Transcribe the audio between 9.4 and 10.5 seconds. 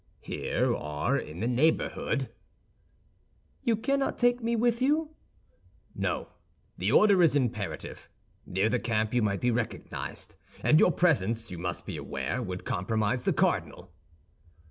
be recognized;